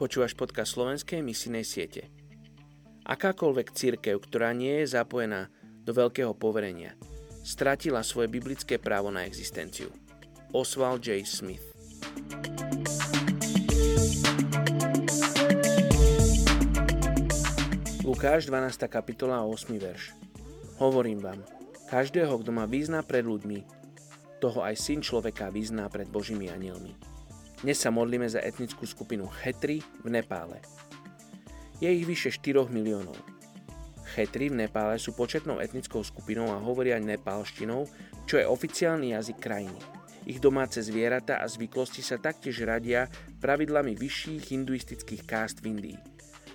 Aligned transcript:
Počúvaš 0.00 0.32
podcast 0.32 0.80
slovenskej 0.80 1.20
misijnej 1.20 1.60
siete. 1.60 2.08
Akákoľvek 3.04 3.68
církev, 3.68 4.16
ktorá 4.16 4.56
nie 4.56 4.80
je 4.80 4.96
zapojená 4.96 5.52
do 5.84 5.92
veľkého 5.92 6.32
poverenia, 6.32 6.96
stratila 7.44 8.00
svoje 8.00 8.32
biblické 8.32 8.80
právo 8.80 9.12
na 9.12 9.28
existenciu. 9.28 9.92
Oswald 10.56 11.04
J. 11.04 11.20
Smith 11.28 11.60
Lukáš 18.00 18.48
12. 18.48 18.88
kapitola 18.88 19.44
8. 19.44 19.68
verš 19.76 20.16
Hovorím 20.80 21.20
vám, 21.20 21.44
každého, 21.92 22.40
kto 22.40 22.48
má 22.48 22.64
význa 22.64 23.04
pred 23.04 23.28
ľuďmi, 23.28 23.68
toho 24.40 24.64
aj 24.64 24.80
syn 24.80 25.04
človeka 25.04 25.52
význá 25.52 25.92
pred 25.92 26.08
Božími 26.08 26.48
anielmi. 26.48 27.19
Dnes 27.60 27.76
sa 27.76 27.92
modlíme 27.92 28.24
za 28.24 28.40
etnickú 28.40 28.88
skupinu 28.88 29.28
Chetri 29.28 29.84
v 30.00 30.08
Nepále. 30.08 30.64
Je 31.76 31.92
ich 31.92 32.08
vyše 32.08 32.32
4 32.32 32.72
miliónov. 32.72 33.20
Chetri 34.16 34.48
v 34.48 34.64
Nepále 34.64 34.96
sú 34.96 35.12
početnou 35.12 35.60
etnickou 35.60 36.00
skupinou 36.00 36.48
a 36.48 36.56
hovoria 36.56 36.96
nepálštinou, 36.96 37.84
čo 38.24 38.40
je 38.40 38.48
oficiálny 38.48 39.12
jazyk 39.12 39.44
krajiny. 39.44 39.76
Ich 40.24 40.40
domáce 40.40 40.80
zvieratá 40.80 41.44
a 41.44 41.46
zvyklosti 41.52 42.00
sa 42.00 42.16
taktiež 42.16 42.64
radia 42.64 43.12
pravidlami 43.44 43.92
vyšších 43.92 44.56
hinduistických 44.56 45.28
kást 45.28 45.60
v 45.60 45.76
Indii. 45.76 45.98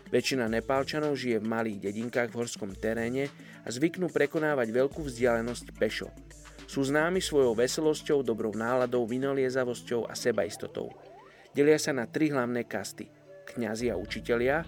Väčšina 0.10 0.50
Nepálčanov 0.50 1.22
žije 1.22 1.38
v 1.38 1.46
malých 1.46 1.86
dedinkách 1.86 2.34
v 2.34 2.38
horskom 2.42 2.74
teréne 2.74 3.30
a 3.62 3.70
zvyknú 3.70 4.10
prekonávať 4.10 4.74
veľkú 4.74 5.06
vzdialenosť 5.06 5.66
pešo– 5.78 6.10
sú 6.66 6.82
známi 6.82 7.22
svojou 7.22 7.54
veselosťou, 7.54 8.26
dobrou 8.26 8.54
náladou, 8.54 9.06
vynaliezavosťou 9.06 10.10
a 10.10 10.14
sebaistotou. 10.18 10.90
Delia 11.54 11.78
sa 11.80 11.94
na 11.94 12.10
tri 12.10 12.34
hlavné 12.34 12.66
kasty. 12.66 13.08
Kňazi 13.46 13.94
a 13.94 13.96
učitelia, 13.96 14.66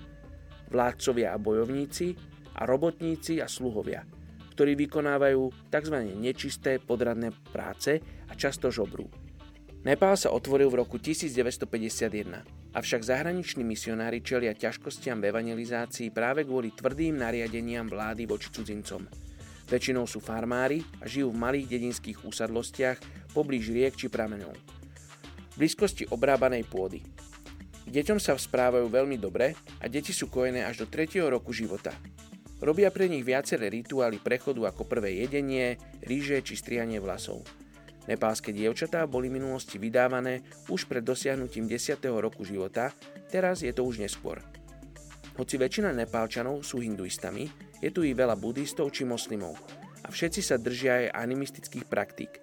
vládcovia 0.69 1.33
a 1.33 1.41
bojovníci 1.41 2.15
a 2.55 2.69
robotníci 2.69 3.41
a 3.41 3.49
sluhovia, 3.49 4.05
ktorí 4.53 4.77
vykonávajú 4.77 5.73
tzv. 5.73 5.97
nečisté 6.15 6.77
podradné 6.77 7.33
práce 7.49 7.99
a 8.29 8.33
často 8.37 8.69
žobrú. 8.69 9.09
Nepál 9.83 10.15
sa 10.15 10.33
otvoril 10.33 10.69
v 10.69 10.85
roku 10.85 11.01
1951, 11.01 12.75
avšak 12.75 13.01
zahraniční 13.01 13.63
misionári 13.65 14.21
čelia 14.21 14.53
ťažkostiam 14.53 15.17
v 15.23 15.33
evangelizácii 15.33 16.13
práve 16.13 16.45
kvôli 16.45 16.75
tvrdým 16.75 17.17
nariadeniam 17.17 17.89
vlády 17.89 18.29
voči 18.29 18.53
cudzincom– 18.53 19.03
Väčšinou 19.67 20.07
sú 20.07 20.23
farmári 20.23 20.79
a 21.03 21.05
žijú 21.05 21.35
v 21.35 21.41
malých 21.43 21.67
dedinských 21.67 22.23
úsadlostiach 22.23 22.97
poblíž 23.35 23.67
riek 23.75 23.99
či 23.99 24.07
prameňov. 24.07 24.55
V 24.55 25.55
blízkosti 25.59 26.07
obrábanej 26.07 26.63
pôdy. 26.63 27.03
K 27.87 27.89
deťom 27.91 28.19
sa 28.19 28.35
správajú 28.35 28.87
veľmi 28.87 29.19
dobre 29.19 29.55
a 29.83 29.91
deti 29.91 30.15
sú 30.15 30.31
kojené 30.31 30.63
až 30.63 30.83
do 30.83 30.91
3. 30.91 31.19
roku 31.27 31.51
života. 31.51 31.91
Robia 32.63 32.89
pre 32.89 33.05
nich 33.11 33.27
viaceré 33.27 33.69
rituály 33.69 34.17
prechodu 34.17 34.71
ako 34.71 34.87
prvé 34.87 35.19
jedenie, 35.21 35.77
ríže 36.03 36.41
či 36.41 36.57
strianie 36.57 36.97
vlasov. 36.97 37.45
Nepálske 38.07 38.55
dievčatá 38.55 39.03
boli 39.03 39.27
v 39.27 39.43
minulosti 39.43 39.75
vydávané 39.75 40.41
už 40.71 40.87
pred 40.87 41.03
dosiahnutím 41.03 41.67
10. 41.67 41.99
roku 42.17 42.47
života, 42.47 42.95
teraz 43.27 43.61
je 43.61 43.69
to 43.75 43.83
už 43.83 43.99
neskôr. 43.99 44.39
Hoci 45.37 45.55
väčšina 45.61 45.93
Nepálčanov 45.93 46.65
sú 46.65 46.81
hinduistami, 46.81 47.45
je 47.77 47.93
tu 47.93 48.01
i 48.01 48.17
veľa 48.17 48.33
budistov 48.33 48.89
či 48.89 49.05
moslimov 49.05 49.53
a 50.01 50.09
všetci 50.09 50.41
sa 50.41 50.57
držia 50.57 51.13
aj 51.13 51.13
animistických 51.13 51.85
praktík. 51.85 52.41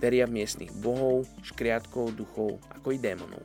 Veria 0.00 0.28
v 0.28 0.40
miestnych 0.40 0.72
bohov, 0.84 1.24
škriatkov, 1.40 2.12
duchov, 2.16 2.60
ako 2.72 2.92
i 2.92 2.98
démonov. 3.00 3.40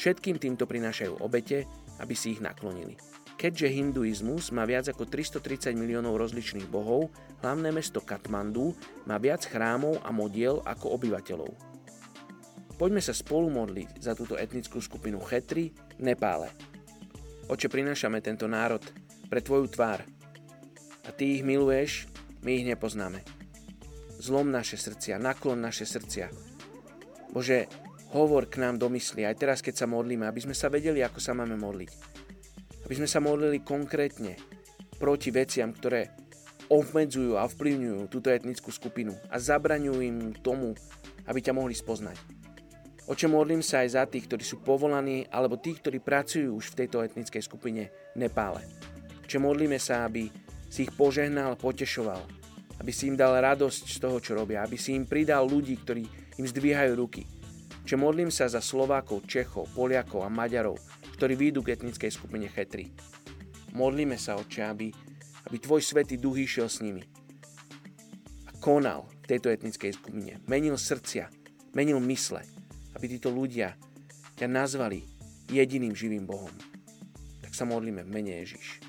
Všetkým 0.00 0.40
týmto 0.40 0.64
prinášajú 0.64 1.20
obete, 1.20 1.68
aby 2.00 2.16
si 2.16 2.32
ich 2.36 2.40
naklonili. 2.40 2.96
Keďže 3.34 3.68
hinduizmus 3.68 4.54
má 4.54 4.64
viac 4.64 4.88
ako 4.88 5.04
330 5.04 5.76
miliónov 5.76 6.16
rozličných 6.16 6.70
bohov, 6.70 7.12
hlavné 7.44 7.68
mesto 7.68 8.00
Katmandu 8.00 8.72
má 9.04 9.20
viac 9.20 9.44
chrámov 9.44 10.00
a 10.00 10.14
modiel 10.14 10.64
ako 10.64 10.96
obyvateľov. 10.96 11.52
Poďme 12.80 13.04
sa 13.04 13.12
spolu 13.12 13.52
modliť 13.52 14.00
za 14.00 14.16
túto 14.16 14.34
etnickú 14.40 14.80
skupinu 14.80 15.20
Chetri 15.22 15.70
v 15.98 16.02
Nepále. 16.10 16.73
Oče, 17.44 17.68
prinášame 17.68 18.24
tento 18.24 18.48
národ 18.48 18.80
pre 19.28 19.44
Tvoju 19.44 19.68
tvár, 19.68 20.00
a 21.04 21.12
Ty 21.12 21.24
ich 21.28 21.44
miluješ, 21.44 22.08
my 22.40 22.56
ich 22.56 22.64
nepoznáme. 22.64 23.20
Zlom 24.16 24.48
naše 24.48 24.80
srdcia, 24.80 25.20
naklon 25.20 25.60
naše 25.60 25.84
srdcia. 25.84 26.32
Bože, 27.28 27.68
hovor 28.16 28.48
k 28.48 28.64
nám 28.64 28.80
do 28.80 28.88
mysli, 28.88 29.28
aj 29.28 29.36
teraz, 29.36 29.58
keď 29.60 29.84
sa 29.84 29.86
modlíme, 29.90 30.24
aby 30.24 30.40
sme 30.40 30.56
sa 30.56 30.72
vedeli, 30.72 31.04
ako 31.04 31.20
sa 31.20 31.36
máme 31.36 31.60
modliť. 31.60 31.90
Aby 32.88 32.94
sme 33.04 33.08
sa 33.08 33.20
modlili 33.20 33.60
konkrétne 33.60 34.40
proti 34.96 35.28
veciam, 35.28 35.68
ktoré 35.76 36.16
obmedzujú 36.72 37.36
a 37.36 37.44
vplyvňujú 37.44 38.08
túto 38.08 38.32
etnickú 38.32 38.72
skupinu 38.72 39.12
a 39.28 39.36
zabraňujú 39.36 40.00
im 40.00 40.32
tomu, 40.40 40.72
aby 41.28 41.38
ťa 41.44 41.52
mohli 41.52 41.76
spoznať. 41.76 42.43
Oče, 43.04 43.28
modlím 43.28 43.60
sa 43.60 43.84
aj 43.84 43.88
za 44.00 44.04
tých, 44.08 44.24
ktorí 44.24 44.40
sú 44.40 44.64
povolaní, 44.64 45.28
alebo 45.28 45.60
tých, 45.60 45.84
ktorí 45.84 46.00
pracujú 46.00 46.56
už 46.56 46.72
v 46.72 46.78
tejto 46.84 47.04
etnickej 47.04 47.42
skupine 47.44 47.92
Nepále. 48.16 48.64
Oče, 49.28 49.36
modlíme 49.36 49.76
sa, 49.76 50.08
aby 50.08 50.32
si 50.72 50.88
ich 50.88 50.92
požehnal, 50.96 51.60
potešoval. 51.60 52.24
Aby 52.80 52.92
si 52.96 53.12
im 53.12 53.16
dal 53.20 53.36
radosť 53.36 53.84
z 53.92 53.96
toho, 54.00 54.16
čo 54.24 54.32
robia. 54.32 54.64
Aby 54.64 54.80
si 54.80 54.96
im 54.96 55.04
pridal 55.04 55.44
ľudí, 55.44 55.76
ktorí 55.84 56.08
im 56.40 56.46
zdvíhajú 56.48 56.96
ruky. 56.96 57.28
Čo 57.84 58.00
modlím 58.00 58.32
sa 58.32 58.48
za 58.48 58.64
Slovákov, 58.64 59.28
Čechov, 59.28 59.68
Poliakov 59.76 60.24
a 60.24 60.32
Maďarov, 60.32 60.80
ktorí 61.20 61.36
výjdu 61.36 61.60
k 61.60 61.76
etnickej 61.76 62.08
skupine 62.08 62.48
Chetri. 62.48 62.88
Modlíme 63.76 64.16
sa, 64.16 64.40
Oče, 64.40 64.64
aby, 64.64 64.88
aby 65.44 65.56
Tvoj 65.60 65.84
svetý 65.84 66.16
duch 66.16 66.40
išiel 66.40 66.72
s 66.72 66.80
nimi. 66.80 67.04
A 68.48 68.50
konal 68.64 69.04
v 69.28 69.36
tejto 69.36 69.52
etnickej 69.52 69.92
skupine. 69.92 70.40
Menil 70.48 70.80
srdcia, 70.80 71.28
menil 71.76 72.00
mysle, 72.00 72.53
aby 73.04 73.20
títo 73.20 73.28
ľudia 73.28 73.76
ťa 74.40 74.48
nazvali 74.48 75.04
jediným 75.52 75.92
živým 75.92 76.24
Bohom. 76.24 76.48
Tak 77.44 77.52
sa 77.52 77.68
modlíme 77.68 78.00
v 78.00 78.08
mene 78.08 78.32
Ježiš. 78.40 78.80